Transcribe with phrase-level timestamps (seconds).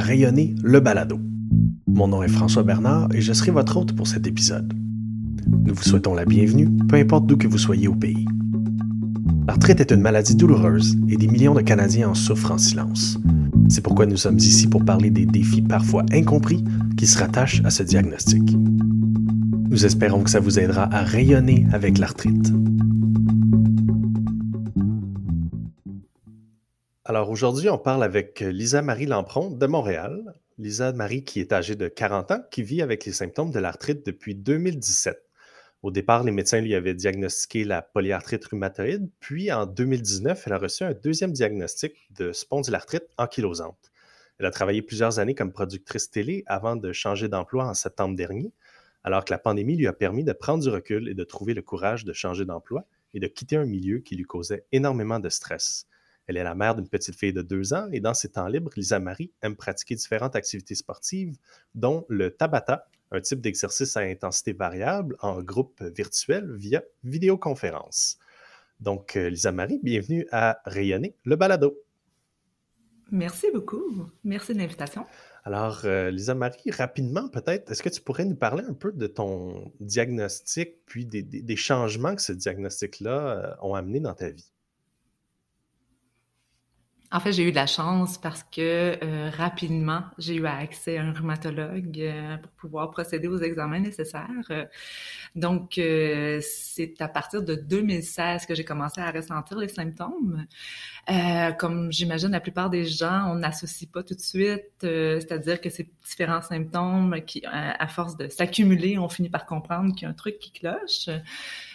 [0.00, 1.20] rayonner le balado.
[1.86, 4.72] Mon nom est François Bernard et je serai votre hôte pour cet épisode.
[5.46, 8.26] Nous vous souhaitons la bienvenue, peu importe d'où que vous soyez au pays.
[9.46, 13.18] L'arthrite est une maladie douloureuse et des millions de Canadiens en souffrent en silence.
[13.68, 16.64] C'est pourquoi nous sommes ici pour parler des défis parfois incompris
[16.96, 18.56] qui se rattachent à ce diagnostic.
[19.70, 22.52] Nous espérons que ça vous aidera à rayonner avec l'arthrite.
[27.10, 30.32] Alors aujourd'hui, on parle avec Lisa Marie Lampron de Montréal.
[30.58, 34.06] Lisa Marie qui est âgée de 40 ans, qui vit avec les symptômes de l'arthrite
[34.06, 35.20] depuis 2017.
[35.82, 40.58] Au départ, les médecins lui avaient diagnostiqué la polyarthrite rhumatoïde, puis en 2019, elle a
[40.58, 43.90] reçu un deuxième diagnostic de spondylarthrite ankylosante.
[44.38, 48.52] Elle a travaillé plusieurs années comme productrice télé avant de changer d'emploi en septembre dernier,
[49.02, 51.62] alors que la pandémie lui a permis de prendre du recul et de trouver le
[51.62, 55.88] courage de changer d'emploi et de quitter un milieu qui lui causait énormément de stress.
[56.30, 58.70] Elle est la mère d'une petite fille de deux ans et dans ses temps libres,
[58.76, 61.36] Lisa Marie aime pratiquer différentes activités sportives,
[61.74, 68.16] dont le Tabata, un type d'exercice à intensité variable en groupe virtuel via vidéoconférence.
[68.78, 71.76] Donc, euh, Lisa Marie, bienvenue à Rayonner le balado.
[73.10, 74.06] Merci beaucoup.
[74.22, 75.06] Merci de l'invitation.
[75.42, 79.08] Alors, euh, Lisa Marie, rapidement peut-être, est-ce que tu pourrais nous parler un peu de
[79.08, 84.52] ton diagnostic, puis des, changements que ce diagnostic-là euh, ont amené dans ta vie?
[87.12, 91.02] En fait, j'ai eu de la chance parce que euh, rapidement, j'ai eu accès à
[91.02, 94.28] un rhumatologue euh, pour pouvoir procéder aux examens nécessaires.
[94.50, 94.64] Euh,
[95.34, 100.46] donc, c'est à partir de 2016 que j'ai commencé à ressentir les symptômes.
[101.58, 105.88] comme j'imagine la plupart des gens, on n'associe pas tout de suite, c'est-à-dire que ces
[106.04, 110.14] différents symptômes qui, à force de s'accumuler, on finit par comprendre qu'il y a un
[110.14, 111.08] truc qui cloche.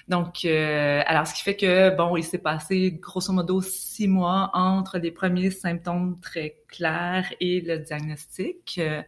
[0.08, 4.52] Donc, euh, alors, ce qui fait que, bon, il s'est passé grosso modo six mois
[4.54, 9.02] entre les premiers symptômes très clairs et le diagnostic euh,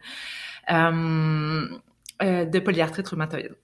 [0.70, 3.54] euh, de polyarthrite rhumatoïde.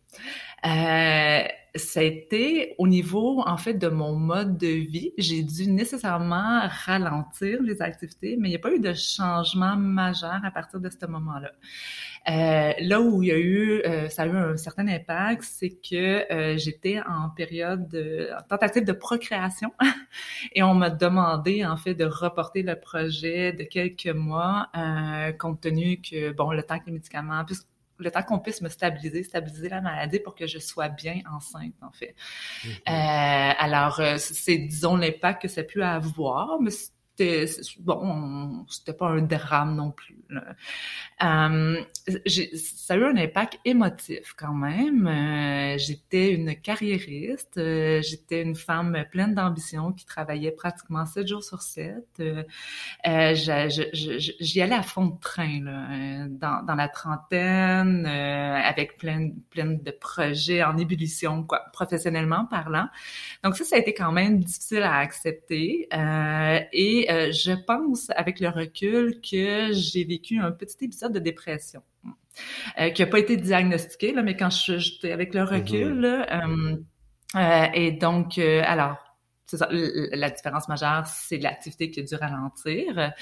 [1.77, 5.13] Euh, ça a été au niveau, en fait, de mon mode de vie.
[5.19, 10.41] J'ai dû nécessairement ralentir les activités, mais il n'y a pas eu de changement majeur
[10.45, 11.53] à partir de ce moment-là.
[12.27, 15.71] Euh, là où il y a eu, euh, ça a eu un certain impact, c'est
[15.71, 19.73] que euh, j'étais en période de tentative de procréation
[20.55, 24.71] et on m'a demandé en fait de reporter le projet de quelques mois
[25.39, 27.67] compte tenu que bon le temps que les médicaments puissent
[27.99, 31.75] le temps qu'on puisse me stabiliser, stabiliser la maladie pour que je sois bien enceinte,
[31.83, 32.15] en fait.
[32.67, 36.71] Euh, alors, c'est, disons, l'impact que ça a pu avoir, mais
[37.81, 40.17] bon, c'était pas un drame non plus.
[41.23, 41.81] Euh,
[42.57, 45.07] ça a eu un impact émotif quand même.
[45.07, 51.45] Euh, j'étais une carriériste, euh, j'étais une femme pleine d'ambition qui travaillait pratiquement sept jours
[51.45, 52.21] sur sept.
[52.21, 59.91] Euh, j'y allais à fond de train dans, dans la trentaine, avec plein, plein de
[59.93, 62.89] projets en ébullition, professionnellement parlant.
[63.43, 65.89] Donc ça, ça a été quand même difficile à accepter
[66.73, 71.83] et euh, je pense, avec le recul, que j'ai vécu un petit épisode de dépression.
[72.81, 75.61] Euh, qui n'a pas été diagnostiqué, là, mais quand je, j'étais avec le mm-hmm.
[75.61, 76.05] recul,
[77.37, 79.04] euh, et donc, alors,
[79.47, 83.13] c'est ça, la différence majeure, c'est l'activité qui a dû ralentir.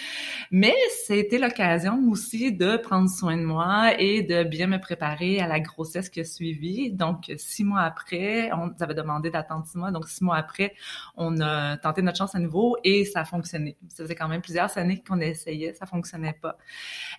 [0.52, 0.74] Mais
[1.04, 5.58] c'était l'occasion aussi de prendre soin de moi et de bien me préparer à la
[5.58, 6.92] grossesse qui a suivi.
[6.92, 9.90] Donc, six mois après, on nous avait demandé d'attendre six mois.
[9.90, 10.74] Donc, six mois après,
[11.16, 13.76] on a tenté notre chance à nouveau et ça a fonctionné.
[13.88, 16.56] Ça faisait quand même plusieurs années qu'on essayait, ça fonctionnait pas.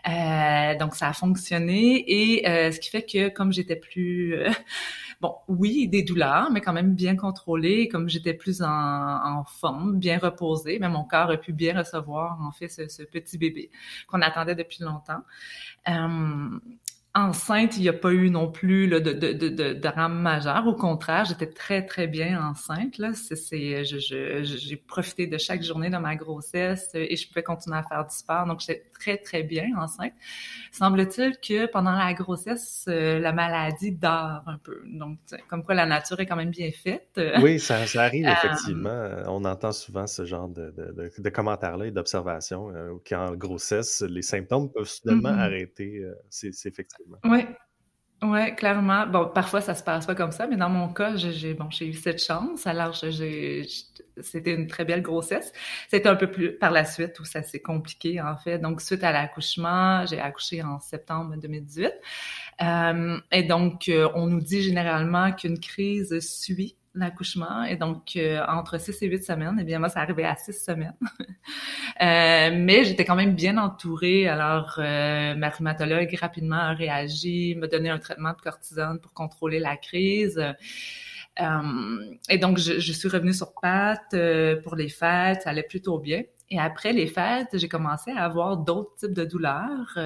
[0.07, 4.35] Euh, donc, ça a fonctionné et euh, ce qui fait que comme j'étais plus...
[4.35, 4.49] Euh,
[5.21, 8.92] bon, oui, des douleurs, mais quand même bien contrôlées, comme j'étais plus en
[9.23, 13.37] en, forme, bien reposé, mais mon corps a pu bien recevoir en fait ce, petit
[13.37, 13.71] bébé
[14.07, 15.23] qu'on attendait depuis longtemps.
[15.89, 16.59] Euh,
[17.15, 20.65] enceinte, il n'y a pas eu non plus là, de, de, de, de, drame majeur.
[20.65, 22.97] Au contraire, j'étais très, très bien enceinte.
[22.97, 23.11] Là.
[23.13, 23.99] C'est, je,
[24.43, 28.15] j'ai profité de chaque journée de ma grossesse et je pouvais continuer à faire du
[28.15, 28.47] sport.
[28.47, 30.13] Donc, j'étais très, très bien enceinte.
[30.71, 34.81] Semble-t-il que pendant la grossesse, euh, la maladie dort un peu.
[34.85, 37.21] Donc, comme quoi la nature est quand même bien faite.
[37.41, 39.09] Oui, ça, ça arrive euh, effectivement.
[39.27, 40.73] On entend souvent ce genre de,
[41.19, 45.39] de, commentaires-là et d'observations euh, qu'en grossesse, les symptômes peuvent soudainement mm-hmm.
[45.39, 46.03] arrêter.
[46.31, 47.45] c'est, c'est effectivement oui.
[48.55, 49.05] Clairement.
[49.05, 51.93] Bon, parfois, ça se passe pas comme ça, mais dans mon cas, j'ai bon, eu
[51.93, 52.65] cette chance.
[52.65, 55.51] Alors, c'était une très belle grossesse.
[55.89, 58.59] C'était un peu plus par la suite où ça s'est compliqué, en fait.
[58.59, 61.91] Donc, suite à l'accouchement, j'ai accouché en septembre 2018.
[62.61, 67.63] Euh, et donc, euh, on nous dit généralement qu'une crise suit l'accouchement.
[67.63, 70.53] Et donc, euh, entre 6 et 8 semaines, eh bien, moi, ça arrivait à 6
[70.53, 70.95] semaines.
[72.01, 74.27] euh, mais j'étais quand même bien entourée.
[74.27, 79.59] Alors, euh, ma rhumatologue rapidement a réagi, m'a donné un traitement de cortisone pour contrôler
[79.59, 80.41] la crise.
[81.41, 85.41] Euh, et donc, je, je, suis revenue sur pattes euh, pour les fêtes.
[85.43, 86.23] Ça allait plutôt bien.
[86.49, 89.97] Et après les fêtes, j'ai commencé à avoir d'autres types de douleurs.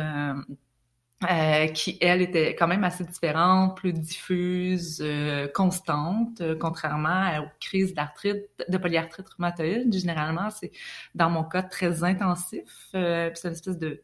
[1.23, 7.49] Euh, qui, elle, était quand même assez différente, plus diffuse, euh, constante, euh, contrairement aux
[7.59, 9.91] crises d'arthrite, de polyarthrite rhumatoïde.
[9.91, 10.71] Généralement, c'est,
[11.15, 12.89] dans mon cas, très intensif.
[12.93, 14.03] Euh, c'est une espèce de,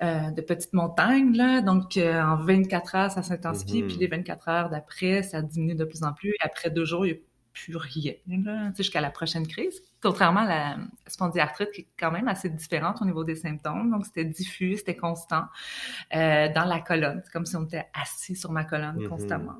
[0.00, 1.60] de petite montagne, là.
[1.60, 4.00] Donc, en 24 heures, ça s'intensifie, puis mm-hmm.
[4.00, 6.30] les 24 heures d'après, ça diminue de plus en plus.
[6.30, 7.18] Et après deux jours, il y a
[7.64, 8.14] plus rien,
[8.76, 9.82] jusqu'à la prochaine crise.
[10.00, 10.76] Contrairement à la
[11.06, 13.90] spondyarthrite, qui est quand même assez différente au niveau des symptômes.
[13.90, 15.44] Donc, c'était diffus, c'était constant
[16.14, 17.20] euh, dans la colonne.
[17.24, 19.08] C'est comme si on était assis sur ma colonne mm-hmm.
[19.08, 19.56] constamment.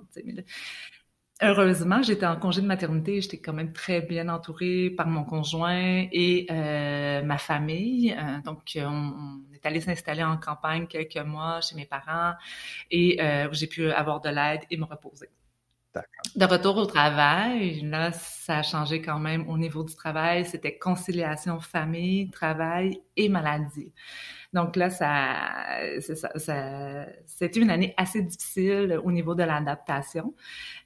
[1.42, 3.20] heureusement, j'étais en congé de maternité.
[3.20, 8.12] J'étais quand même très bien entourée par mon conjoint et euh, ma famille.
[8.12, 12.34] Euh, donc, on, on, est allé s'installer en campagne quelques mois chez mes parents
[12.92, 15.30] et euh, j'ai pu avoir de l'aide et me reposer.
[16.36, 20.44] De retour au travail, là, ça a changé quand même au niveau du travail.
[20.44, 23.92] C'était conciliation famille, travail et maladie.
[24.52, 30.34] Donc là, ça, ça, c'était une année assez difficile au niveau de l'adaptation.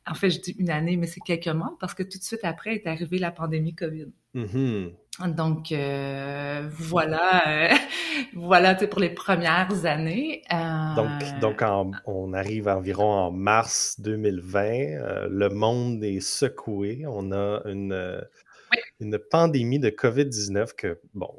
[0.06, 2.44] En fait, je dis une année, mais c'est quelques mois parce que tout de suite
[2.44, 4.12] après est arrivée la pandémie COVID.
[4.34, 4.92] Mm-hmm.
[5.28, 7.76] Donc euh, voilà, euh,
[8.34, 10.42] voilà pour les premières années.
[10.52, 10.94] Euh...
[10.96, 11.62] Donc, donc
[12.06, 14.62] on arrive environ en mars 2020.
[14.62, 17.04] Euh, le monde est secoué.
[17.06, 18.22] On a une,
[18.72, 18.78] oui.
[19.00, 21.32] une pandémie de COVID-19 que, bon,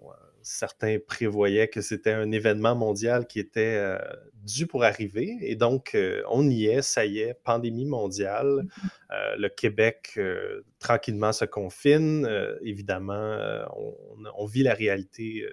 [0.43, 3.97] certains prévoyaient que c'était un événement mondial qui était euh,
[4.43, 5.37] dû pour arriver.
[5.41, 8.45] Et donc, euh, on y est, ça y est, pandémie mondiale.
[8.45, 8.89] Mm-hmm.
[9.11, 10.19] Euh, le Québec,
[10.79, 12.29] tranquillement, se confine.
[12.61, 13.37] évidemment,
[13.75, 13.95] on,
[14.37, 15.45] on, vit la réalité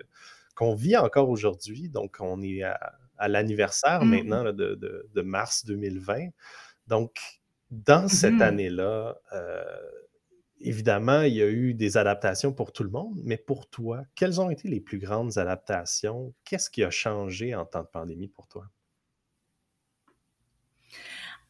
[0.54, 1.88] qu'on vit encore aujourd'hui.
[1.88, 4.08] Donc, on est à, à l'anniversaire mm-hmm.
[4.08, 6.28] maintenant là, de, de, de, mars 2020.
[6.88, 7.16] Donc,
[7.70, 8.42] dans cette mm-hmm.
[8.42, 9.20] année-là,
[10.60, 14.40] évidemment, il y a eu des adaptations pour tout le monde, mais pour toi, quelles
[14.40, 16.34] ont été les plus grandes adaptations?
[16.44, 18.68] Qu'est-ce qui a changé en temps de pandémie pour toi?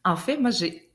[0.03, 0.91] En fait, moi, j'ai,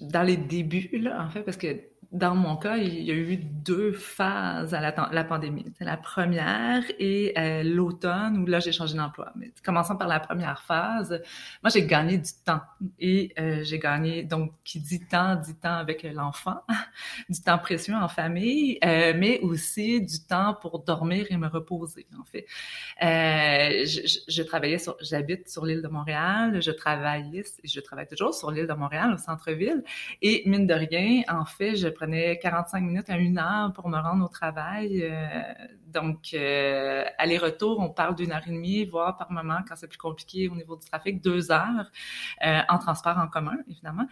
[0.00, 3.38] dans les débuts, là, en fait, parce que dans mon cas, il y a eu
[3.38, 5.64] deux phases à la, pandémie.
[5.80, 9.32] La première et euh, l'automne où là j'ai changé d'emploi.
[9.34, 11.22] Mais commençant par la première phase,
[11.62, 12.60] moi j'ai gagné du temps
[12.98, 16.60] et euh, j'ai gagné donc qui dit temps dit temps avec l'enfant,
[17.30, 22.06] du temps précieux en famille, euh, mais aussi du temps pour dormir et me reposer
[22.20, 22.46] en fait.
[23.00, 28.50] Je, je, travaillais sur, j'habite sur l'île de Montréal, je travaillais, je travaille toujours sur
[28.50, 29.82] l'île de Montréal au centre-ville
[30.20, 33.96] et mine de rien, en fait, je prenait 45 minutes à une heure pour me
[33.96, 35.02] rendre au travail.
[35.04, 35.42] Euh,
[35.86, 39.98] donc, euh, aller-retour, on parle d'une heure et demie, voire par moment, quand c'est plus
[39.98, 41.90] compliqué au niveau du trafic, deux heures
[42.44, 44.08] euh, en transport en commun, évidemment.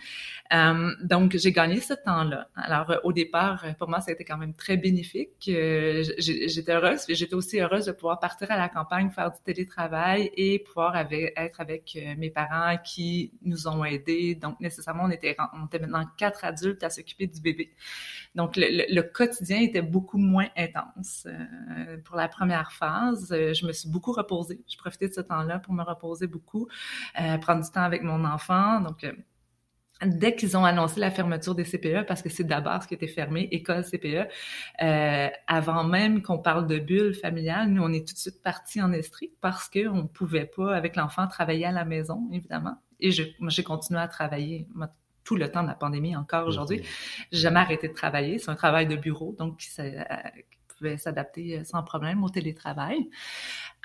[1.02, 2.48] Donc, j'ai gagné ce temps-là.
[2.54, 5.32] Alors, au départ, pour moi, ça a été quand même très bénéfique.
[5.40, 10.60] J'étais heureuse, j'étais aussi heureuse de pouvoir partir à la campagne, faire du télétravail et
[10.60, 14.34] pouvoir être avec mes parents qui nous ont aidés.
[14.34, 15.34] Donc, nécessairement, on était
[15.80, 17.70] maintenant quatre adultes à s'occuper du bébé.
[18.34, 21.26] Donc, le, quotidien était beaucoup moins intense.
[21.26, 24.60] Euh, pour la première phase, euh, je me suis beaucoup reposée.
[24.70, 26.68] Je profitais de ce temps-là pour me reposer beaucoup,
[27.20, 28.80] euh, prendre du temps avec mon enfant.
[28.80, 29.04] Donc,
[30.04, 33.08] dès qu'ils ont annoncé la fermeture des CPE, parce que c'est d'abord ce qui était
[33.08, 34.28] fermé, école CPE,
[35.48, 38.92] avant même qu'on parle de bulle familiale, nous, on est tout de suite partis en
[38.92, 42.76] Estrie parce qu'on ne pouvait pas, avec l'enfant, travailler à la maison, évidemment.
[43.00, 44.68] Et j'ai continué à travailler
[45.30, 46.82] tout le temps de la pandémie encore aujourd'hui.
[47.30, 48.40] J'ai jamais arrêté de travailler.
[48.40, 49.60] C'est un travail de bureau, donc
[50.76, 53.08] pouvait s'adapter euh, sans problème au télétravail.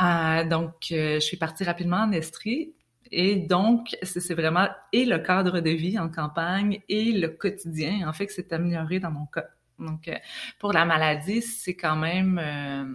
[0.02, 2.74] Euh, donc, euh, je suis partie rapidement en Estrie.
[3.12, 8.14] Et donc, c'est vraiment et le cadre de vie en campagne et le quotidien, en
[8.14, 9.46] fait, que c'est amélioré dans mon cas.
[9.78, 10.16] Donc, euh,
[10.58, 12.86] pour la maladie, c'est quand même, euh,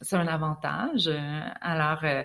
[0.00, 1.10] c'est un avantage.
[1.60, 2.22] Alors, euh,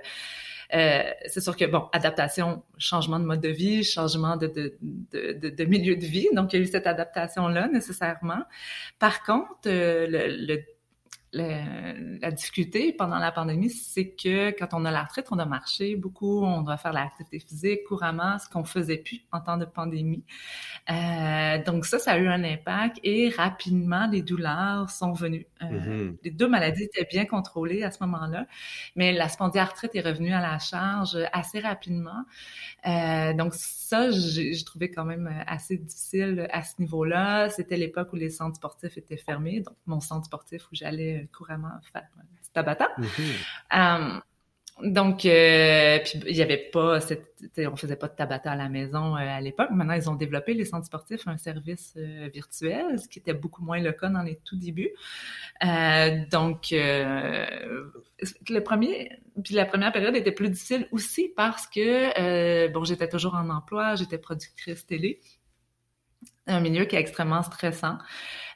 [0.71, 4.77] c'est sûr que, bon, adaptation, changement de mode de vie, changement de, de,
[5.12, 6.27] de, de milieu de vie.
[6.33, 8.43] Donc, il y a eu cette adaptation-là nécessairement.
[9.00, 10.63] Par contre, le, le
[11.34, 15.96] la difficulté pendant la pandémie, c'est que quand on a la retraite, on doit marcher
[15.96, 20.24] beaucoup, on doit faire l'activité physique couramment, ce qu'on faisait plus en temps de pandémie.
[20.89, 25.48] Euh, donc ça, ça a eu un impact et rapidement, les douleurs sont venues.
[25.62, 26.17] Euh, mm-hmm.
[26.24, 28.48] Les deux maladies étaient bien contrôlées à ce moment-là,
[28.96, 32.24] mais la spondyarthrite est revenue à la charge assez rapidement.
[32.88, 37.50] Euh, donc ça, j'ai trouvé quand même assez difficile à ce niveau-là.
[37.50, 41.79] C'était l'époque où les centres sportifs étaient fermés, donc mon centre sportif où j'allais couramment
[41.91, 42.07] faire
[42.43, 42.89] du tabata.
[42.97, 43.33] Mm-hmm.
[43.75, 44.19] Euh,
[44.83, 47.00] donc, euh, puis il y avait pas,
[47.57, 49.69] on faisait pas de tabata à la maison euh, à l'époque.
[49.71, 51.97] Maintenant, ils ont développé les centres sportifs un service
[52.31, 54.91] virtuel, ce qui était beaucoup moins le cas dans les tout débuts.
[56.29, 63.09] donc, le premier, puis la première période était plus difficile aussi parce que bon, j'étais
[63.09, 65.19] toujours en emploi, j'étais productrice télé,
[66.45, 67.97] un milieu qui est extrêmement stressant.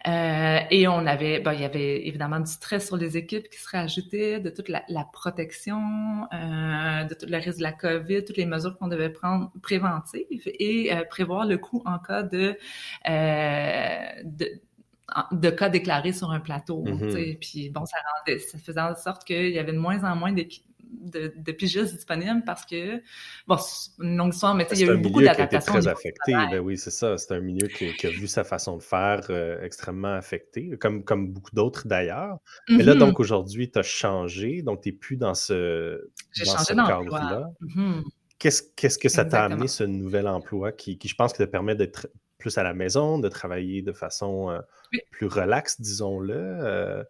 [0.07, 3.59] Euh, et on avait, ben, il y avait évidemment du stress sur les équipes qui
[3.59, 8.23] se rajoutait, de toute la, la protection, euh, de tout le risque de la COVID,
[8.25, 12.57] toutes les mesures qu'on devait prendre préventives et euh, prévoir le coût en cas de,
[14.23, 14.61] de
[15.33, 16.85] de cas déclarés sur un plateau.
[16.85, 17.37] Mm-hmm.
[17.39, 20.31] Puis bon, ça rendait, ça faisait en sorte qu'il y avait de moins en moins
[20.31, 23.01] d'équipes de, de pigistes disponibles parce que,
[23.47, 23.57] bon,
[23.99, 25.73] une longue histoire, mais il y a eu beaucoup d'adaptations.
[25.73, 27.17] très affecté, ben oui, c'est ça.
[27.17, 31.03] C'est un milieu qui, qui, a vu sa façon de faire euh, extrêmement affectée, comme,
[31.03, 32.37] comme beaucoup d'autres d'ailleurs.
[32.69, 32.97] Mais là, mm-hmm.
[32.97, 36.09] donc, aujourd'hui, tu as changé, donc tu n'es plus dans ce,
[36.45, 37.51] dans ce cadre-là.
[37.61, 38.03] Mm-hmm.
[38.39, 41.75] Qu'est-ce, que ça t'a amené, ce nouvel emploi qui, qui je pense, que te permet
[41.75, 42.07] d'être
[42.39, 44.59] plus à la maison, de travailler de façon euh,
[45.11, 46.33] plus relaxe, disons-le.
[46.35, 47.03] Euh,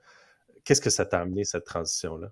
[0.64, 2.32] qu'est-ce que ça t'a amené, cette transition-là?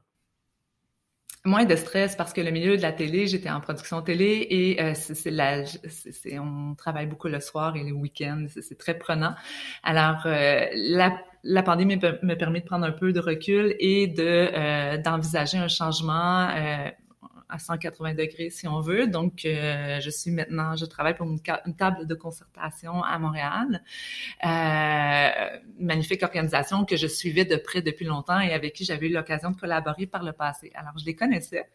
[1.46, 4.81] Moins de stress parce que le milieu de la télé, j'étais en production télé et
[4.81, 9.34] euh, c'est c'est, on travaille beaucoup le soir et les week-ends, c'est, très prenant.
[9.84, 14.50] Alors euh, la, la pandémie me permet de prendre un peu de recul et de
[14.53, 16.89] euh, d'envisager un changement euh,
[17.50, 19.08] à 180 degrés si on veut.
[19.08, 21.39] Donc, euh, je suis maintenant, je travaille pour une,
[21.75, 23.84] table de concertation à Montréal.
[24.46, 29.13] Euh, magnifique organisation que je suivais de près depuis longtemps et avec qui j'avais eu
[29.13, 30.72] l'occasion de collaborer par le passé.
[30.75, 31.68] Alors, je les connaissais.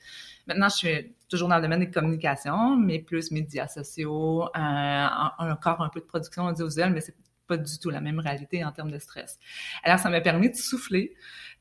[0.46, 5.06] Maintenant, je suis toujours dans le domaine des communications, mais plus médias sociaux, euh,
[5.38, 7.16] encore un peu de production audiovisuelle, mais c'est
[7.46, 9.38] pas du tout la même réalité en termes de stress.
[9.82, 11.14] Alors, ça m'a permis de souffler,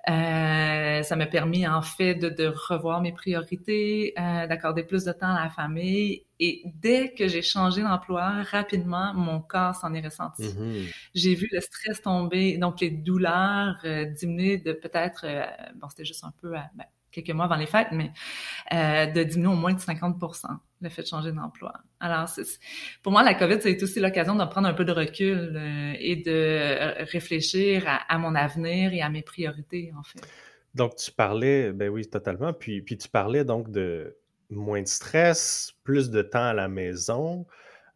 [0.07, 5.33] ça m'a permis en fait de, de revoir mes priorités, euh, d'accorder plus de temps
[5.33, 6.25] à la famille.
[6.39, 10.43] Et dès que j'ai changé d'emploi, rapidement, mon corps s'en est ressenti.
[10.43, 10.93] Mm-hmm.
[11.13, 15.45] J'ai vu le stress tomber, donc les douleurs euh, diminuer de peut-être, euh,
[15.75, 18.11] bon, c'était juste un peu, ben, quelques mois avant les fêtes, mais
[18.73, 20.17] euh, de diminuer au moins de 50
[20.81, 21.73] le fait de changer d'emploi.
[21.99, 22.27] Alors,
[23.01, 26.17] pour moi, la COVID, été aussi l'occasion de prendre un peu de recul euh, et
[26.17, 30.19] de réfléchir à, mon avenir et à mes priorités, en fait.
[30.75, 32.51] Donc, tu parlais, ben oui, totalement.
[32.51, 34.17] Puis tu parlais donc de
[34.49, 37.45] moins de stress, plus de temps à la maison.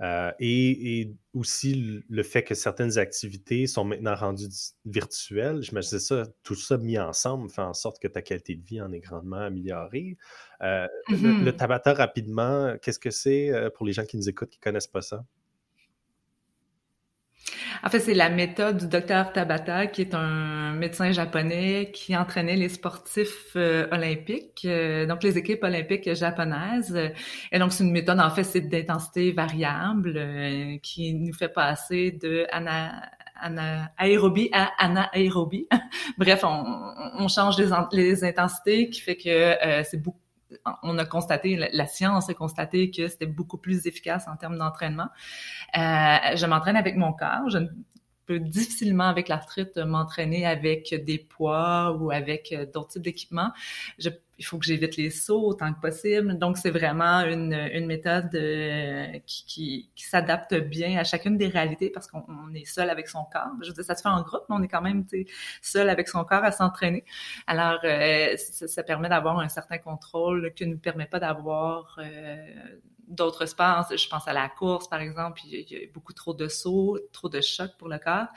[0.01, 4.47] Euh, et, aussi le fait que certaines activités sont maintenant rendues
[4.85, 5.61] virtuelles.
[5.61, 8.91] J'imagine ça, tout ça mis ensemble fait en sorte que ta qualité de vie en
[8.91, 10.17] est grandement améliorée.
[10.63, 11.55] Euh, le, le, mm-hmm.
[11.55, 14.87] Tabata, rapidement, qu'est-ce que c'est euh, pour les gens qui nous écoutent, qui ne connaissent
[14.87, 15.23] pas ça?
[17.83, 22.55] En fait, c'est la méthode du docteur Tabata, qui est un médecin japonais qui entraînait
[22.55, 26.97] les sportifs euh, olympiques, euh, donc les équipes olympiques japonaises.
[27.51, 32.11] Et donc, c'est une méthode, en fait, c'est d'intensité variable euh, qui nous fait passer
[32.11, 32.47] de
[33.97, 35.67] aérobie à anaérobie.
[36.17, 36.63] Bref, on,
[37.19, 40.26] on change les, les, intensités qui fait que c'est beaucoup
[40.83, 45.09] on a constaté, la, science a constaté que c'était beaucoup plus efficace en termes d'entraînement.
[45.77, 47.49] Euh, je m'entraîne avec mon corps.
[47.49, 47.67] Je ne
[48.25, 53.51] peux difficilement, avec l'arthrite, m'entraîner avec des poids ou avec euh, d'autres types d'équipements.
[54.39, 56.37] Il faut que j'évite les sauts autant que possible.
[56.37, 61.47] Donc, c'est vraiment une, une méthode euh, qui, qui, qui s'adapte bien à chacune des
[61.47, 63.51] réalités parce qu'on est seul avec son corps.
[63.61, 65.05] Je veux dire, ça se fait en groupe, mais on est quand même
[65.61, 67.03] seul avec son corps à s'entraîner.
[67.47, 71.99] Alors, euh, ça, ça, permet d'avoir un certain contrôle que ne nous permet pas d'avoir
[73.07, 73.87] d'autres sports.
[73.95, 77.29] Je pense à la course, par exemple, il y a beaucoup trop de sauts, trop
[77.29, 78.27] de chocs pour le corps.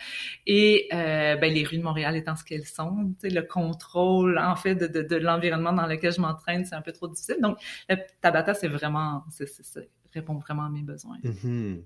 [0.47, 4.75] Et euh, ben, les rues de Montréal étant ce qu'elles sont, le contrôle, en fait,
[4.75, 7.39] de, de, l'environnement dans lequel je m'entraîne, c'est un peu trop difficile.
[7.41, 7.59] Donc,
[7.89, 9.81] le Tabata, c'est vraiment, ça
[10.13, 11.19] répond vraiment à mes besoins.
[11.23, 11.83] Mm-hmm.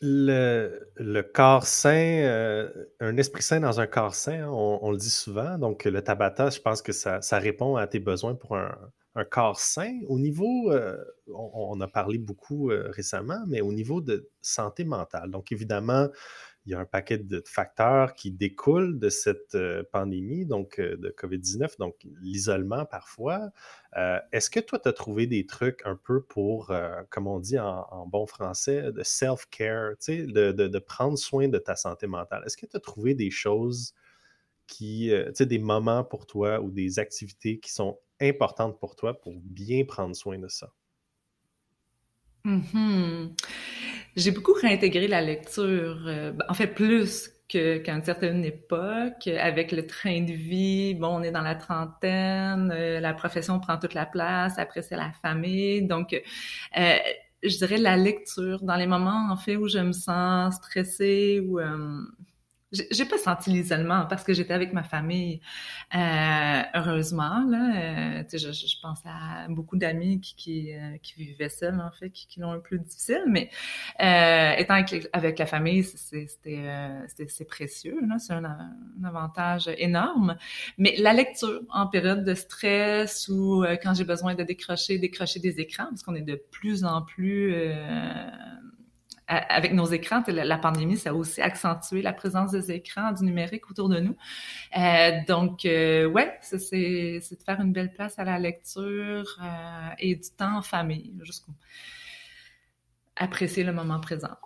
[0.00, 5.10] Le, corps sain, euh, un esprit sain dans un corps sain, on, on, le dit
[5.10, 5.58] souvent.
[5.58, 8.76] Donc, le Tabata, je pense que ça, répond à tes besoins pour un,
[9.16, 10.00] un corps sain.
[10.08, 15.30] Au niveau, euh, on, a parlé beaucoup euh, récemment, mais au niveau de santé mentale.
[15.30, 16.08] Donc, évidemment,
[16.68, 20.98] il y a un paquet de facteurs qui découlent de cette euh, pandémie, donc euh,
[20.98, 23.50] de COVID-19, donc l'isolement parfois.
[24.32, 26.70] Est-ce que toi, tu as trouvé des trucs un peu pour,
[27.08, 31.74] comme on dit en, bon français, de self-care, de, de, de, prendre soin de ta
[31.74, 32.42] santé mentale?
[32.46, 33.94] Est-ce que tu as trouvé des choses
[34.68, 39.18] qui, tu sais, des moments pour toi ou des activités qui sont importantes pour toi
[39.18, 40.70] pour bien prendre soin de ça?
[42.44, 43.30] Mm-hmm.
[44.16, 49.72] J'ai beaucoup réintégré la lecture, euh, ben, en fait plus qu'à une certaine époque, avec
[49.72, 50.94] le train de vie.
[50.94, 54.96] Bon, on est dans la trentaine, euh, la profession prend toute la place, après c'est
[54.96, 56.96] la famille, donc euh,
[57.42, 61.58] je dirais la lecture dans les moments en fait où je me sens stressée ou
[62.72, 65.40] j'ai pas senti l'isolement parce que j'étais avec ma famille,
[65.94, 67.44] euh, heureusement.
[67.48, 71.90] Là, euh, je, je, pense à beaucoup d'amis qui, qui, euh, qui, vivaient seuls, en
[71.90, 73.48] fait, qui, qui l'ont un peu difficile, mais
[74.02, 76.64] euh, étant avec, avec, la famille, c'était
[77.28, 80.36] c'est précieux, c'est un, un, avantage énorme.
[80.76, 85.58] Mais la lecture en période de stress ou quand j'ai besoin de décrocher, décrocher des
[85.58, 87.54] écrans, parce qu'on est de plus en plus
[89.28, 93.70] avec nos écrans, la pandémie, ça a aussi accentué la présence des écrans, du numérique
[93.70, 94.16] autour de nous.
[94.76, 100.14] Euh, donc, euh, ouais, c'est de faire une belle place à la lecture euh, et
[100.14, 101.52] du temps en famille, jusqu'au
[103.16, 104.36] apprécier le moment présent.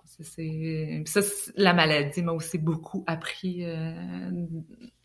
[1.04, 1.20] Ça,
[1.56, 3.64] la maladie m'a aussi beaucoup appris.
[3.64, 4.30] Euh,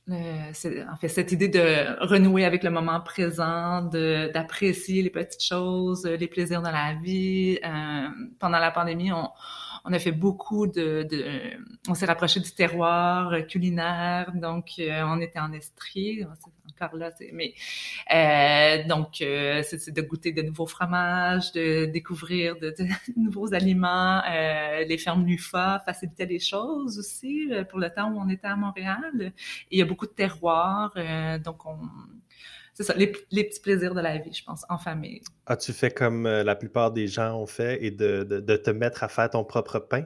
[0.09, 6.27] en fait, cette idée de renouer avec le moment présent, d'apprécier les petites choses, les
[6.27, 7.59] plaisirs de la vie.
[8.39, 9.29] Pendant la pandémie, on,
[9.85, 11.07] on a fait beaucoup de,
[11.87, 16.25] on s'est rapproché du terroir culinaire, donc euh, on était en Estrie,
[16.69, 17.53] encore là, mais
[18.13, 22.73] euh, donc euh, c'est de goûter de nouveaux fromages, de découvrir de,
[23.17, 24.21] nouveaux aliments,
[24.87, 29.33] les fermes Lufa facilitaient les choses aussi pour le temps où on était à Montréal.
[29.71, 30.93] Il y a beaucoup de terroirs,
[31.43, 31.79] donc on
[32.77, 35.23] c'est ça, les, petits plaisirs de la vie, je pense, en famille.
[35.47, 39.07] As-tu fait comme euh, la plupart des gens ont fait et de, te mettre à
[39.07, 40.03] faire ton propre pain?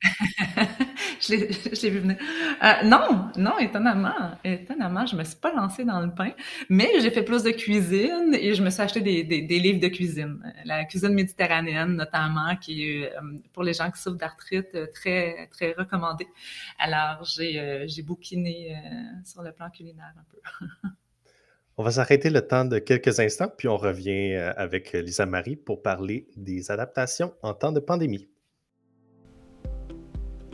[1.20, 2.16] je l'ai vu venir.
[2.62, 6.30] Euh, non, non, étonnamment, étonnamment, je me suis pas lancée dans le pain,
[6.68, 10.38] mais j'ai fait plus de cuisine et je me suis acheté des, livres de cuisine.
[10.64, 13.20] La cuisine méditerranéenne, notamment, qui est, euh,
[13.52, 16.28] pour les gens qui souffrent d'arthrite, très, très recommandée.
[16.78, 18.76] Alors, j'ai, j'ai bouquiné
[19.24, 20.88] sur le plan culinaire un peu.
[21.76, 25.56] On va s'arrêter le temps de quelques instants, puis on revient euh, avec Lisa Marie
[25.56, 28.28] pour parler des adaptations en temps de pandémie.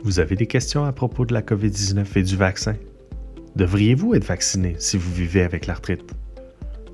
[0.03, 2.75] Vous avez des questions à propos de la COVID-19 et du vaccin?
[3.55, 6.11] Devriez-vous être vacciné si vous vivez avec l'arthrite?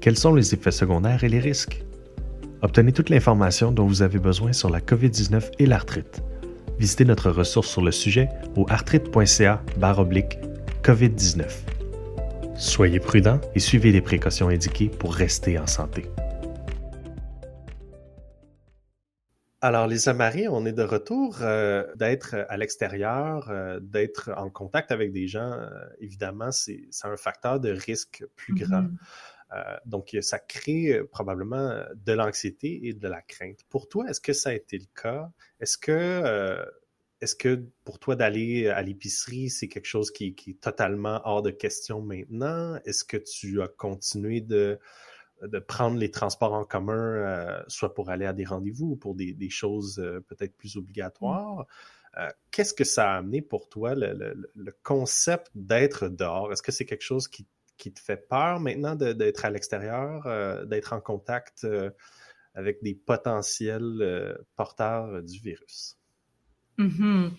[0.02, 1.86] Quels sont les effets secondaires et les risques?
[2.62, 6.22] Obtenez toute l'information dont vous avez besoin sur la COVID-19 et l'arthrite.
[6.80, 9.64] Visitez notre ressource sur le sujet au arthrite.ca
[10.84, 11.77] COVID-19.
[12.58, 16.06] Soyez prudents et suivez les précautions indiquées pour rester en santé.
[19.62, 21.38] Alors, Lisa Marie, on est de retour.
[21.42, 27.16] Euh, d'être à l'extérieur, euh, d'être en contact avec des gens, euh, évidemment, c'est un
[27.16, 28.82] facteur de risque plus grand.
[28.82, 29.80] Mm-hmm.
[29.86, 33.60] donc, ça crée probablement de l'anxiété et de la crainte.
[33.70, 35.30] Pour toi, est-ce que ça a été le cas?
[35.60, 36.58] Est-ce que
[37.22, 41.50] est-ce que pour toi d'aller à l'épicerie, c'est quelque chose qui, est totalement hors de
[41.50, 42.80] question maintenant?
[42.86, 44.80] Est-ce que tu as continué de,
[45.42, 49.16] de prendre les transports en commun, euh, soit pour aller à des rendez-vous ou pour
[49.16, 50.80] des, choses euh, peut-être plus mmh.
[50.80, 51.66] obligatoires?
[52.18, 56.52] Euh, qu'est-ce que ça a amené pour toi, le, concept d'être dehors?
[56.52, 60.94] Est-ce que c'est quelque chose qui, qui, te fait peur maintenant d'être à l'extérieur, d'être
[60.94, 61.68] en contact
[62.56, 65.97] avec des potentiels porteurs du virus?
[66.78, 67.32] Mm-hmm.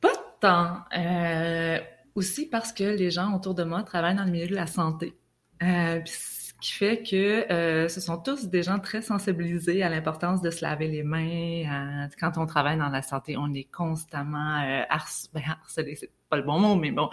[0.00, 0.78] Pas tant.
[0.96, 1.78] Euh,
[2.14, 5.14] aussi parce que les gens autour de moi travaillent dans le milieu de la santé.
[5.62, 10.40] Euh, ce qui fait que euh, ce sont tous des gens très sensibilisés à l'importance
[10.40, 12.08] de se laver les mains.
[12.18, 15.98] quand on travaille dans la santé, on est constamment ben, harcelé
[16.36, 17.08] le bon mot, mais bon,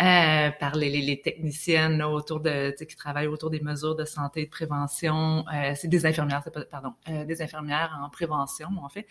[0.00, 4.50] euh, par les, techniciennes autour de, qui travaillent autour des mesures de santé et de
[4.50, 5.44] prévention.
[5.52, 9.06] Euh, c'est des infirmières, c'est pas, pardon, euh, des infirmières en prévention, en fait,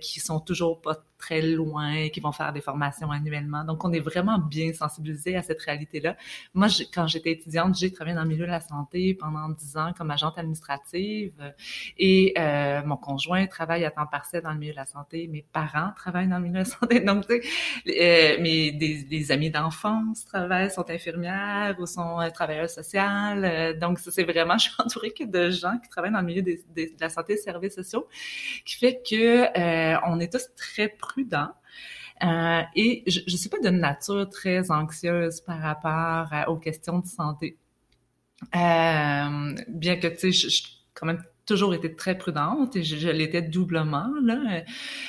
[0.00, 3.64] qui sont toujours pas très loin, qui vont faire des formations annuellement.
[3.64, 6.16] Donc, on est vraiment bien sensibilisé à cette réalité-là.
[6.54, 9.92] Moi, quand j'étais étudiante, j'ai travaillé dans le milieu de la santé pendant dix ans
[9.96, 11.54] comme agente administrative
[11.98, 15.28] et euh, mon conjoint travaille à temps partiel dans le milieu de la santé.
[15.28, 17.00] Mes parents travaillent dans le milieu de la santé.
[17.10, 17.40] Donc, tu
[17.86, 23.00] sais, mes, des, amis d'enfance travaillent, sont infirmières ou sont euh, travailleurs sociaux.
[23.00, 26.42] Euh, donc, c'est vraiment, je suis entourée que de gens qui travaillent dans le milieu
[26.42, 26.56] de
[27.00, 28.08] la santé et des services sociaux,
[28.64, 31.54] qui fait que euh, on est tous très prudents.
[32.22, 37.06] Euh, et je ne suis pas de nature très anxieuse par rapport aux questions de
[37.06, 37.56] santé.
[38.54, 40.62] Euh, bien que, tu sais, je,
[40.94, 44.62] quand même toujours été très prudente et je, l'étais doublement là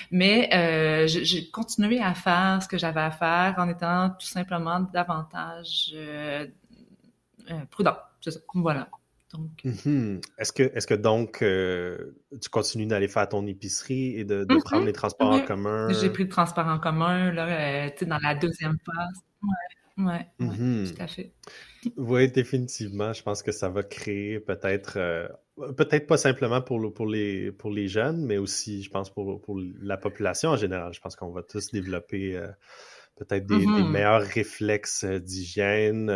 [0.10, 4.80] mais euh, j'ai continué à faire ce que j'avais à faire en étant tout simplement
[4.80, 6.48] davantage euh,
[7.52, 8.90] euh prudent c'est ça voilà
[9.34, 10.22] donc mm-hmm.
[10.38, 14.86] est-ce que est-ce que donc euh, tu continues d'aller faire ton épicerie et de, prendre
[14.86, 15.90] les transports en commun?
[15.90, 20.28] J'ai pris le transport en commun là tu sais dans la deuxième phase ouais ouais,
[20.40, 20.94] mm-hmm.
[20.94, 21.34] tout à fait
[21.98, 23.14] oui, définitivement.
[23.14, 25.28] Je pense que ça va créer peut-être, euh,
[25.78, 29.60] peut-être pas simplement pour, pour, les, pour les jeunes, mais aussi, je pense, pour, pour
[29.82, 30.94] la population en général.
[30.94, 32.48] Je pense qu'on va tous développer euh,
[33.16, 36.08] peut-être des, meilleurs réflexes euh, d'hygiène.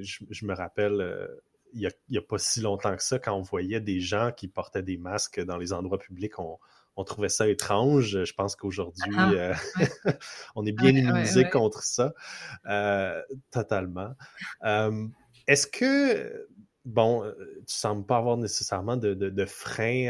[0.00, 1.28] je, me rappelle,
[1.72, 4.82] il n'y a, pas si longtemps que ça, quand on voyait des gens qui portaient
[4.82, 6.58] des masques dans les endroits publics, on,
[6.96, 8.24] on trouvait ça étrange.
[8.24, 9.54] Je pense qu'aujourd'hui, ah, euh,
[10.54, 12.12] on est bien immunisé contre ça,
[12.66, 14.14] euh, totalement.
[15.48, 16.48] Est-ce que,
[16.84, 17.34] bon, euh,
[17.66, 20.08] tu sembles pas avoir nécessairement de, de, frein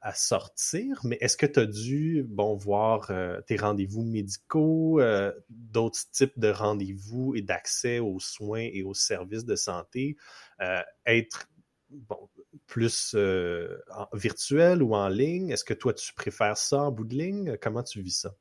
[0.00, 3.10] à, sortir, mais est-ce que tu as dû, bon, voir
[3.46, 5.00] tes rendez-vous médicaux,
[5.48, 10.16] d'autres types de rendez-vous et d'accès aux soins et aux services de santé
[11.06, 11.48] être
[12.66, 13.78] plus euh,
[14.12, 15.50] virtuel ou en ligne?
[15.50, 17.56] Est-ce que toi, tu préfères ça en bout de ligne?
[17.60, 18.34] Comment tu vis ça?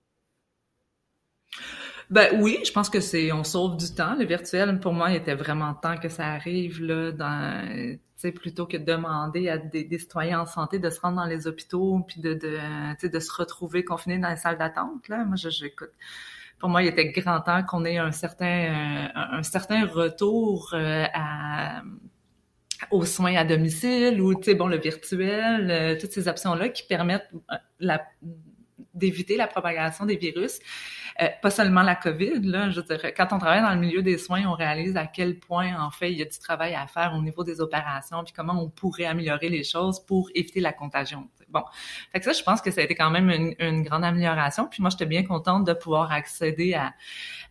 [2.12, 4.16] Ben oui, je pense que c'est on sauve du temps.
[4.16, 7.98] Le virtuel, pour moi, il était vraiment temps que ça arrive là, dans
[8.30, 12.06] plutôt que de demander à des, citoyens en santé de se rendre dans les hôpitaux
[12.08, 15.08] puis de, de, de se retrouver confinés dans les salles d'attente.
[15.08, 15.90] Là, moi, j'écoute.
[16.60, 21.82] Pour moi, il était grand temps qu'on ait un certain un, certain retour euh, à
[22.92, 26.84] aux soins à domicile ou, tu sais, bon, le virtuel, euh, toutes ces options-là qui
[26.84, 27.98] permettent euh,
[28.94, 30.60] d'éviter la propagation des virus.
[31.22, 34.18] Euh, pas seulement la COVID, là, je dirais, quand on travaille dans le milieu des
[34.18, 37.14] soins, on réalise à quel point, en fait, il y a du travail à faire
[37.16, 41.30] au niveau des opérations, puis comment on pourrait améliorer les choses pour éviter la contagion.
[41.50, 41.64] Bon,
[42.12, 44.68] fait que ça, je pense que ça a été quand même une, une grande amélioration.
[44.68, 46.94] Puis moi, j'étais bien contente de pouvoir accéder à,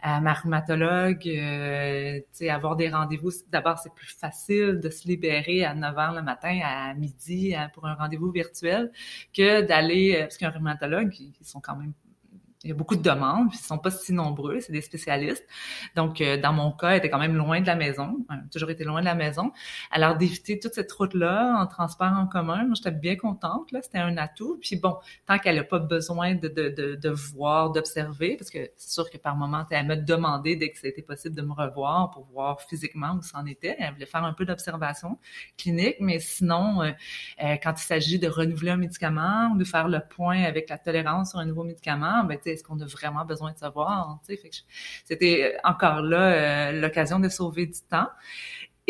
[0.03, 3.31] à ma rhumatologue, euh, avoir des rendez-vous.
[3.53, 7.87] D'abord, c'est plus facile de se libérer à 9 h le matin, à midi, pour
[7.87, 8.91] un rendez-vous virtuel,
[9.33, 11.93] que d'aller, euh, parce qu'un rhumatologue, ils sont quand même
[12.63, 15.47] il y a beaucoup de demandes, puis ils sont pas si nombreux, c'est des spécialistes.
[15.97, 18.19] Donc, euh, dans mon cas, elle était quand même loin de la maison,
[18.53, 19.51] toujours été loin de la maison.
[19.91, 23.99] Alors, d'éviter toute cette route-là en transport en commun, moi, j'étais bien contente, là, c'était
[23.99, 24.59] un atout.
[24.61, 28.71] Puis bon, tant qu'elle n'a pas besoin de, de, de, de voir, d'observer, parce que
[28.77, 32.11] c'est sûr que par moment, elle m'a demandé dès que c'était possible de me revoir
[32.11, 33.77] pour voir physiquement où c'en était.
[33.79, 35.19] Elle voulait faire un peu d'observation
[35.57, 36.91] clinique, mais sinon, euh,
[37.43, 40.77] euh, quand il s'agit de renouveler un médicament ou de faire le point avec la
[40.77, 44.21] tolérance sur un nouveau médicament, ben, est-ce qu'on a vraiment besoin de savoir?
[45.05, 48.09] C'était encore là euh, l'occasion de sauver du temps.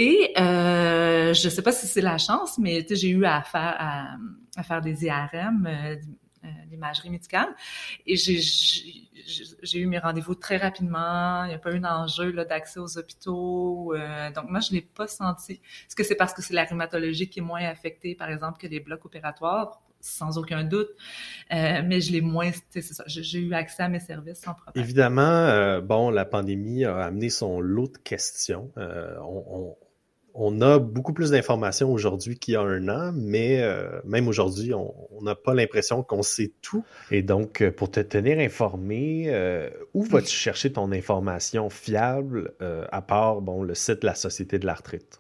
[0.03, 5.05] Et euh, je sais pas si c'est la chance, mais j'ai eu à faire des
[5.05, 5.96] IRM, euh,
[6.42, 7.55] euh, l'imagerie médicale,
[8.07, 11.44] et j'ai eu mes rendez-vous très rapidement.
[11.44, 13.92] Il n'y a pas eu d'enjeu d'accès aux hôpitaux.
[14.35, 15.53] donc moi, je l'ai pas senti.
[15.53, 18.68] Est-ce que c'est parce que c'est la rhumatologie qui est moins affectée, par exemple, que
[18.68, 19.83] les blocs opératoires?
[20.01, 20.89] Sans aucun doute.
[21.53, 24.83] Euh, mais je l'ai moins, c'est ça, j'ai eu accès à mes services sans problème.
[24.83, 28.71] Évidemment, euh, bon, la pandémie a amené son lot de questions.
[28.79, 29.77] Euh, on,
[30.35, 33.63] on, a beaucoup plus d'informations aujourd'hui qu'il y a un an, mais
[34.05, 36.85] même aujourd'hui, on n'a pas l'impression qu'on sait tout.
[37.11, 39.29] Et donc, pour te tenir informé,
[39.93, 44.67] où vas-tu chercher ton information fiable à part, bon, le site de la Société de
[44.67, 45.19] l'arthrite?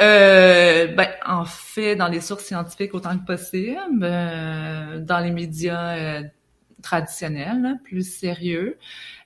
[0.00, 5.96] Euh, ben, en fait, dans les sources scientifiques autant que possible, euh, dans les médias
[5.96, 6.22] euh,
[6.82, 8.78] traditionnels, plus sérieux.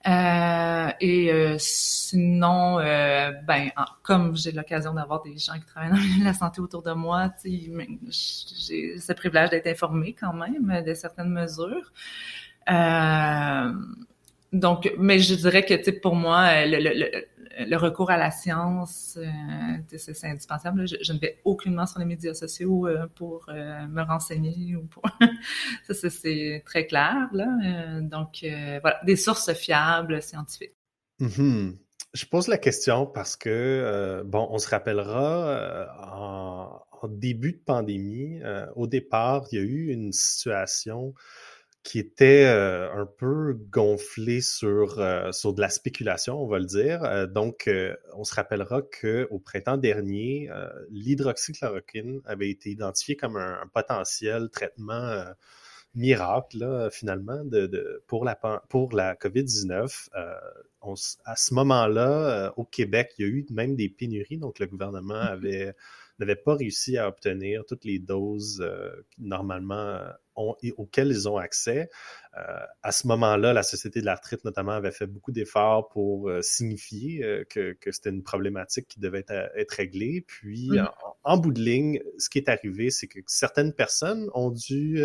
[0.07, 3.71] Euh, et euh, sinon, ben,
[4.03, 8.99] comme j'ai l'occasion d'avoir des gens qui travaillent dans la santé autour de moi, j'ai
[8.99, 11.93] ce privilège d'être informée quand même de certaines mesures.
[14.61, 17.25] Donc, mais je dirais que, pour moi, le,
[17.65, 20.87] le recours à la science, euh, c'est indispensable.
[20.87, 25.03] Je, ne vais aucunement sur les médias sociaux euh, pour euh, me renseigner ou pour
[25.91, 27.29] ça, c'est très clair.
[27.33, 28.01] Là.
[28.03, 28.45] donc
[28.81, 30.75] voilà, des sources fiables scientifiques.
[31.21, 31.77] Mm-hmm.
[32.13, 38.41] Je pose la question parce que bon, on se rappellera en, début de pandémie,
[38.75, 41.15] au départ, il y a eu une situation
[41.87, 46.65] qui était euh, un peu gonflé sur, euh, sur de la spéculation, on va le
[46.65, 47.05] dire.
[47.05, 47.71] Euh, donc,
[48.13, 50.51] on se rappellera qu'au printemps dernier,
[50.91, 55.25] l'hydroxychloroquine avait été identifié comme un, potentiel traitement
[55.95, 58.35] miracle, là, finalement, de, pour, la,
[58.69, 60.09] pour la COVID-19.
[60.13, 65.15] à ce moment-là, au Québec, il y a eu même des pénuries, donc le gouvernement
[65.15, 65.33] mm-hmm.
[65.33, 65.75] avait
[66.19, 71.37] n'avaient pas réussi à obtenir toutes les doses euh, normalement euh, ont, auxquelles ils ont
[71.37, 71.91] accès.
[72.37, 72.43] Euh,
[72.83, 77.73] à ce moment-là, la Société de l'arthrite notamment avait fait beaucoup d'efforts pour signifier que,
[77.73, 80.25] que c'était une problématique qui devait être, réglée.
[80.27, 80.71] Puis,
[81.25, 85.03] en, bout de ligne, ce qui est arrivé, c'est que certaines personnes ont dû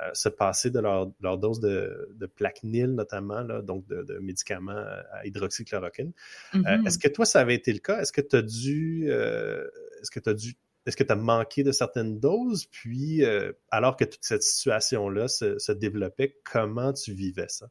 [0.00, 4.18] euh, se passer de leur, leur dose de, de Plaquenil, notamment, là, donc de, de,
[4.18, 4.72] médicaments
[5.12, 6.12] à hydroxychloroquine.
[6.54, 6.86] Euh, mm-hmm.
[6.86, 8.00] Est-ce que toi, ça avait été le cas?
[8.00, 9.08] Est-ce que tu as dû...
[9.10, 9.66] Euh,
[10.00, 10.54] est-ce que tu as dû
[10.86, 12.66] est-ce que tu as manqué de certaines doses?
[12.66, 13.22] Puis,
[13.70, 17.68] alors que toute cette situation-là se, développait, comment tu vivais ça?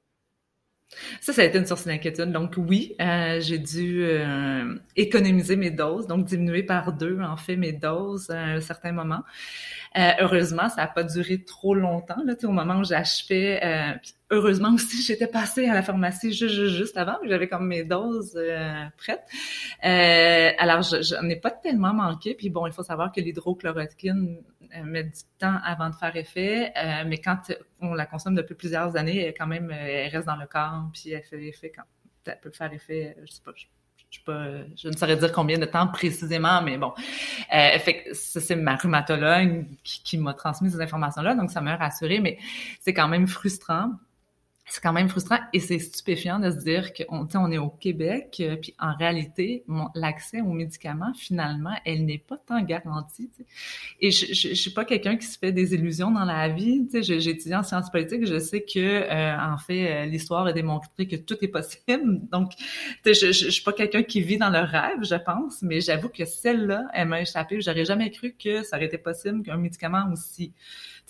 [1.21, 2.31] Ça, ça a été une source d'inquiétude.
[2.31, 7.55] Donc oui, euh, j'ai dû euh, économiser mes doses, donc diminuer par deux en fait
[7.55, 9.23] mes doses à un certain moment.
[9.97, 12.21] Euh, heureusement, ça n'a pas duré trop longtemps.
[12.25, 13.93] Là, au moment où j'achevais, euh,
[14.31, 18.85] heureusement aussi, j'étais passée à la pharmacie juste, juste, avant, j'avais comme mes doses euh,
[18.97, 19.25] prêtes.
[19.83, 22.35] Euh, alors, je, n'en ai pas tellement manqué.
[22.35, 24.41] Puis bon, il faut savoir que l'hydrochloroquine
[24.75, 26.73] euh, met du temps avant de faire effet,
[27.05, 30.47] mais quand on la consomme depuis plusieurs années, elle, quand même, elle reste dans le
[30.47, 31.83] corps, puis elle fait effet quand
[32.25, 33.65] elle peut faire effet, je sais pas, je,
[34.75, 36.93] je, ne saurais dire combien de temps précisément, mais bon.
[37.53, 42.19] Euh, fait c'est ma rhumatologue qui, qui m'a transmis ces informations-là, donc ça m'a rassuré,
[42.19, 42.37] mais
[42.79, 43.91] c'est quand même frustrant
[44.69, 48.37] c'est quand même frustrant et c'est stupéfiant de se dire qu'on on est au Québec,
[48.39, 49.63] euh, puis en réalité,
[49.95, 53.29] l'accès aux médicaments, finalement, elle n'est pas tant garantie.
[53.99, 56.87] Et je, je, suis pas quelqu'un qui se fait des illusions dans la vie.
[56.93, 61.07] J'ai étudié en sciences politiques, je sais que euh, en fait, euh, l'histoire a démontré
[61.07, 62.21] que tout est possible.
[62.31, 62.51] Donc,
[63.05, 66.25] je, je suis pas quelqu'un qui vit dans le rêve, je pense, mais j'avoue que
[66.25, 67.59] celle-là, elle m'a échappé.
[67.61, 70.53] J'aurais jamais cru que ça aurait été possible qu'un médicament aussi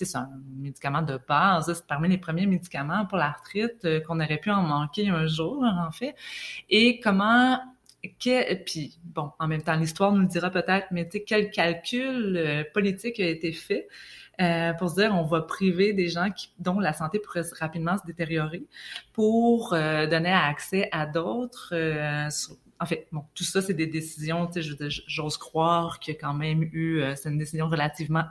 [0.05, 1.71] c'est un médicament de base.
[1.73, 5.63] C'est parmi les premiers médicaments pour l'arthrite euh, qu'on aurait pu en manquer un jour,
[5.63, 6.15] en fait.
[6.69, 7.59] Et comment
[8.23, 11.51] que, puis bon, en même temps, l'histoire nous le dira peut-être, mais tu sais, quel
[11.51, 13.88] calcul euh, politique a été fait
[14.39, 18.05] euh, pour se dire on va priver des gens dont la santé pourrait rapidement se
[18.05, 18.63] détériorer
[19.12, 21.73] pour donner accès à d'autres
[22.81, 26.19] en fait, bon, tout ça, c'est des décisions, tu sais, j'ose croire qu'il y a
[26.19, 28.23] quand même eu, euh, c'est une décision relativement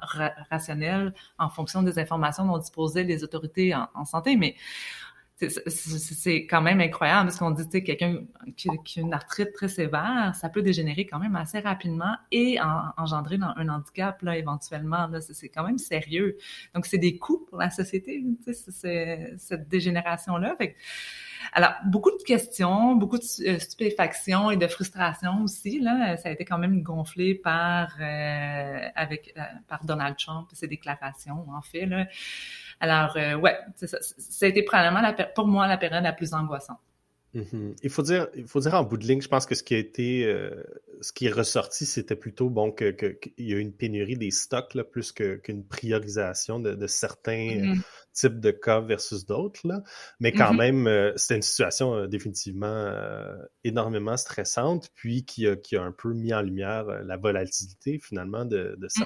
[0.51, 4.57] rationnelle en fonction des informations dont disposaient les autorités en, santé, mais
[5.41, 8.19] c'est quand même incroyable parce qu'on dit, tu sais, quelqu'un
[8.57, 12.59] qui, a une arthrite très sévère, ça peut dégénérer quand même assez rapidement et
[12.97, 16.37] engendrer un handicap, là, éventuellement, là, c'est quand même sérieux.
[16.75, 20.57] Donc, c'est des coûts pour la société, tu sais, cette dégénération-là.
[21.53, 25.81] Alors, beaucoup de questions, beaucoup de euh, stupéfaction et de frustration aussi.
[25.81, 30.67] Là, ça a été quand même gonflé par euh, avec euh, par Donald Trump ses
[30.67, 31.87] déclarations, en fait.
[31.87, 32.07] Là.
[32.81, 36.79] Alors, ouais, ça, ça, a été probablement la, pour moi la période la plus angoissante.
[37.35, 37.77] Mm-hmm.
[37.83, 39.75] Il faut dire, il faut dire en bout de ligne, je pense que ce qui
[39.75, 40.63] a été, euh,
[41.03, 44.75] ce qui est ressorti, c'était plutôt bon que qu'il y a une pénurie des stocks
[44.75, 47.83] là, plus qu'une priorisation de, de certains mm-hmm.
[48.15, 49.61] types de cas versus d'autres.
[50.21, 50.57] Mais quand mm-hmm.
[50.57, 52.91] même, euh, c'était une situation euh, définitivement
[53.63, 58.47] énormément stressante, puis qui a, qui a un peu mis en lumière la volatilité finalement
[58.47, 59.03] de, de mm.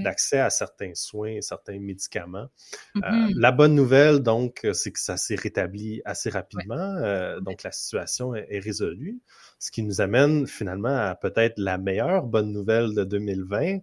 [0.00, 2.48] D'accès à certains soins, certains médicaments.
[2.96, 3.38] Euh, mm-hmm.
[3.38, 6.74] la bonne nouvelle, donc, c'est que ça s'est rétabli assez rapidement.
[6.76, 9.20] Euh, donc, la situation est, résolue.
[9.58, 13.78] Ce qui nous amène finalement à peut-être la meilleure bonne nouvelle de 2020.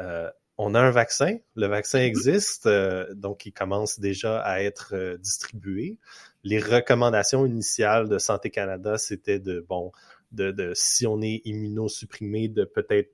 [0.00, 2.06] Euh, on a un vaccin, le vaccin mm-hmm.
[2.06, 2.68] existe,
[3.14, 5.98] donc il commence déjà à être distribué.
[6.44, 9.90] Les recommandations initiales de Santé Canada, c'était de, bon,
[10.30, 13.10] de, de, si on est immunosupprimé, de peut-être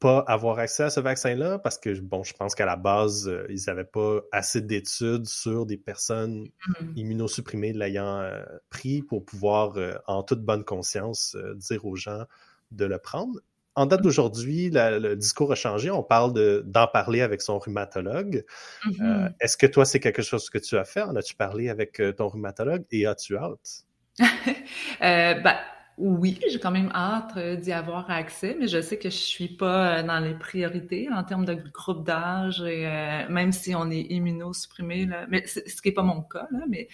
[0.00, 3.46] pas avoir accès à ce vaccin-là parce que, bon, je pense qu'à la base, euh,
[3.48, 6.92] ils n'avaient pas assez d'études sur des personnes mm-hmm.
[6.96, 12.24] immunosupprimées l'ayant euh, pris pour pouvoir, euh, en toute bonne conscience, dire aux gens
[12.70, 13.40] de le prendre.
[13.74, 14.02] En date mm-hmm.
[14.02, 15.90] d'aujourd'hui, le discours a changé.
[15.90, 18.44] On parle d'en parler avec son rhumatologue.
[18.84, 19.34] Mm-hmm.
[19.40, 21.02] Est-ce que toi, c'est quelque chose que tu as fait?
[21.02, 22.84] En as-tu parlé avec ton rhumatologue?
[22.90, 23.84] Et as-tu hâte?
[25.00, 25.56] ben,
[25.98, 29.48] oui, j'ai quand même hâte euh, d'y avoir accès, mais je sais que je suis
[29.48, 34.02] pas euh, dans les priorités en termes de groupe d'âge, euh, même si on est
[34.02, 36.88] immunosupprimé, là, mais ce qui est pas mon cas, là, mais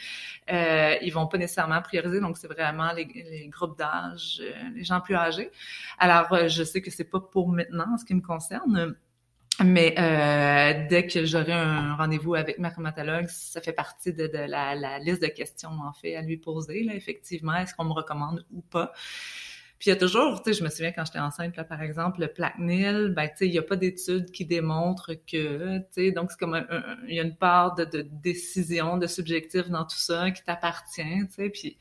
[0.51, 4.43] euh, ils vont pas nécessairement prioriser, donc c'est vraiment les, les groupes d'âge,
[4.75, 5.51] les gens plus âgés.
[5.99, 8.97] Alors, je sais que c'est pas pour maintenant en ce qui me concerne.
[9.63, 14.99] Mais euh, dès que j'aurai un rendez-vous avec ma rhumatologue, ça fait partie de, la,
[14.99, 16.83] liste de questions en fait à lui poser.
[16.83, 18.93] Là, effectivement, est-ce qu'on me recommande ou pas?
[19.85, 21.83] Puis il y a toujours, tu sais, je me souviens quand j'étais enceinte, là, par
[21.83, 25.85] exemple, le Plaquenil, ben, tu sais, il n'y a pas d'études qui démontrent que, tu
[25.91, 26.59] sais, donc c'est comme
[27.07, 31.03] il y a une part de, de, décision, de subjectif dans tout ça qui t'appartient,
[31.03, 31.77] tu sais, puis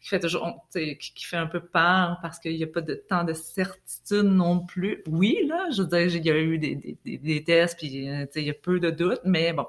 [0.00, 2.80] qui fait toujours, tu sais, qui, fait un peu peur parce qu'il n'y a pas
[2.80, 5.02] de tant de certitude non plus.
[5.08, 8.24] Oui, là, je veux dire, il y a eu des, des, des, tests, puis, euh,
[8.26, 9.66] tu sais, il y a peu de doutes, mais bon.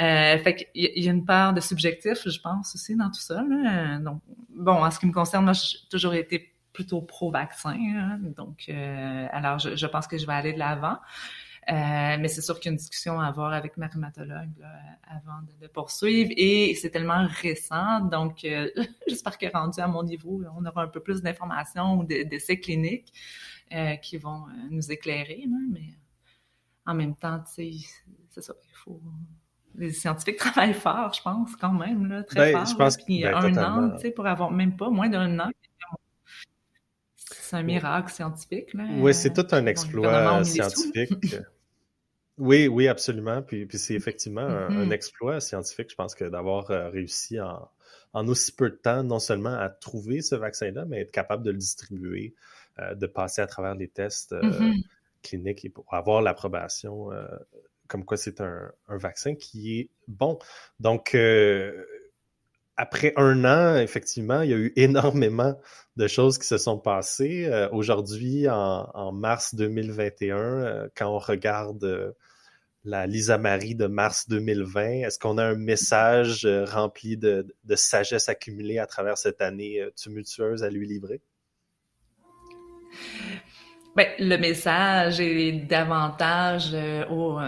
[0.00, 3.44] Euh, fait qu'il y, a une part de subjectif, je pense, aussi dans tout ça.
[3.48, 3.98] Là.
[3.98, 7.78] Donc, bon, en ce qui me concerne, moi, j'ai toujours été plutôt pro-vaccin.
[7.78, 8.18] Hein.
[8.36, 10.98] donc, euh, alors, je, je, pense que je vais aller de l'avant.
[11.68, 14.50] Euh, mais c'est sûr qu'il y a une discussion à avoir avec ma rhumatologue
[15.08, 16.32] avant de, de, poursuivre.
[16.36, 18.68] Et c'est tellement récent, donc euh,
[19.06, 23.12] j'espère que rendu à mon niveau, on aura un peu plus d'informations ou d'essais cliniques
[24.02, 25.44] qui vont nous éclairer.
[25.46, 25.94] Là, mais
[26.84, 27.86] en même temps, tu sais,
[28.28, 29.00] c'est ça, il faut
[29.74, 32.66] les scientifiques travaillent fort, je pense, quand même, là, très ben, fort.
[32.66, 35.50] Je pense puis ben, un an, tu sais, pour avoir même pas moins d'un an.
[37.52, 38.72] C'est un miracle scientifique.
[38.72, 38.84] Là.
[38.96, 41.36] Oui, c'est tout un exploit scientifique.
[42.38, 43.42] oui, oui, absolument.
[43.42, 44.92] Puis, puis c'est effectivement un, mm-hmm.
[44.92, 47.68] exploit scientifique, je pense que d'avoir euh, réussi en,
[48.14, 51.50] en, aussi peu de temps, non seulement à trouver ce vaccin-là, mais être capable de
[51.50, 52.34] le distribuer,
[52.78, 54.84] euh, de passer à travers les tests euh, mm-hmm.
[55.22, 57.10] cliniques et pour avoir l'approbation
[57.92, 60.38] comme quoi c'est un, vaccin qui est bon.
[60.80, 61.84] Donc, euh,
[62.82, 65.56] après un an, effectivement, il y a eu énormément
[65.96, 67.46] de choses qui se sont passées.
[67.46, 72.12] Euh, aujourd'hui, en, mars 2021, euh, quand on regarde
[72.84, 78.80] la Lisa Marie de mars 2020, est-ce qu'on a un message rempli de, sagesse accumulée
[78.80, 81.20] à travers cette année tumultueuse à lui livrer?
[83.94, 86.74] Ben, le message est davantage
[87.08, 87.38] au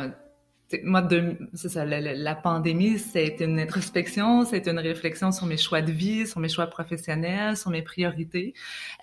[0.82, 1.06] moi,
[1.54, 6.26] c'est ça, la, pandémie, c'est une introspection, c'est une réflexion sur mes choix de vie,
[6.26, 8.54] sur mes choix professionnels, sur mes priorités.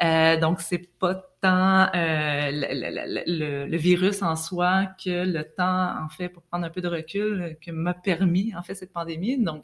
[0.04, 6.30] Euh, donc, c'est pas tant euh, le, virus en soi que le temps, en fait,
[6.30, 9.38] pour prendre un peu de recul, que m'a permis, en fait, cette pandémie.
[9.38, 9.64] Donc,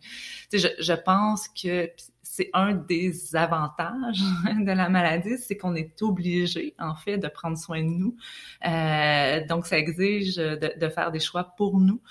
[0.52, 1.90] je, je pense que
[2.24, 7.58] c'est un des avantages de la maladie, c'est qu'on est obligé, en fait, de prendre
[7.58, 8.18] soin de nous.
[8.68, 12.02] Euh, donc, ça exige de, de, faire des choix pour nous.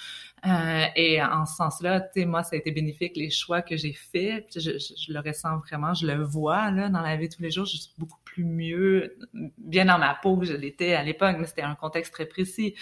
[0.47, 3.77] Euh, et en ce sens-là, tu sais, moi, ça a été bénéfique, les choix que
[3.77, 4.47] j'ai faits.
[4.55, 7.51] Je, je, le ressens vraiment, je le vois là dans la vie de tous les
[7.51, 7.65] jours.
[7.65, 9.17] Je suis beaucoup plus mieux,
[9.57, 12.75] bien dans ma peau que je l'étais à l'époque, mais c'était un contexte très précis.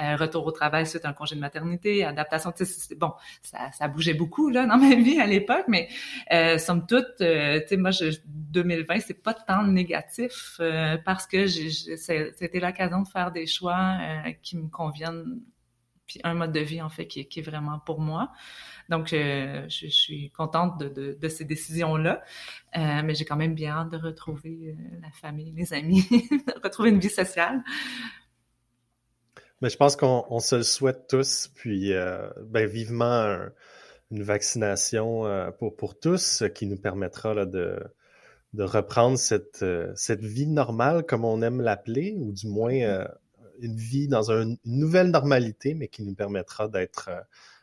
[0.00, 2.52] Euh, retour au travail suite un congé de maternité, adaptation.
[2.52, 5.88] Tu sais, bon, ça, ça bougeait beaucoup là dans ma vie à l'époque, mais
[6.32, 11.26] euh, somme toute, euh, tu sais, moi, je, 2020, c'est pas tant négatif euh, parce
[11.26, 13.98] que c'était l'occasion de faire des choix
[14.42, 15.40] qui me conviennent
[16.10, 18.32] puis un mode de vie en fait qui est, vraiment pour moi.
[18.88, 22.20] Donc, euh, je, suis contente de, ces décisions-là,
[22.76, 26.62] euh, mais j'ai quand même bien hâte de retrouver euh, la famille, les amis, de
[26.64, 27.62] retrouver une vie sociale.
[29.62, 31.92] Mais je pense qu'on se le souhaite tous, puis
[32.46, 33.38] ben, vivement
[34.10, 37.78] une vaccination pour, pour tous qui nous permettra de,
[38.54, 43.08] de reprendre cette, cette vie normale, comme on aime l'appeler, ou du moins mm-hmm
[43.60, 47.20] une vie dans une nouvelle normalité, mais qui nous permettra d'être euh,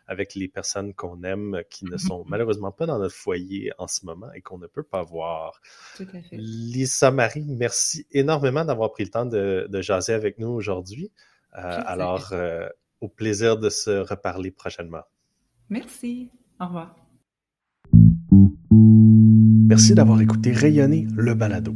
[0.07, 4.05] avec les personnes qu'on aime, qui ne sont malheureusement pas dans notre foyer en ce
[4.05, 5.62] moment et qu'on ne peut pas voir.
[5.95, 6.38] Tout à fait.
[6.38, 11.12] Lisa Marie, merci énormément d'avoir pris le temps de, jaser avec nous aujourd'hui.
[11.57, 12.67] Euh, alors, euh,
[13.01, 15.03] au plaisir de se reparler prochainement.
[15.69, 16.31] Merci.
[16.60, 16.95] Au revoir.
[19.69, 21.75] Merci d'avoir écouté Rayonner le balado.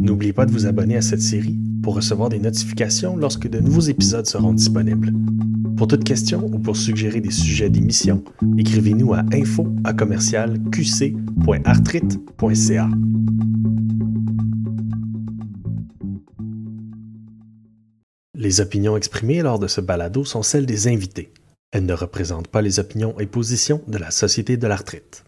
[0.00, 3.80] N'oubliez pas de vous abonner à cette série pour recevoir des notifications lorsque de nouveaux
[3.80, 5.10] épisodes seront disponibles.
[5.74, 8.22] Pour toute question ou pour suggérer des sujets d'émission,
[8.58, 9.94] écrivez-nous à info à
[18.34, 21.32] Les opinions exprimées lors de ce balado sont celles des invités.
[21.72, 25.24] Elles ne représentent pas les opinions et positions de la Société de l'arthrite.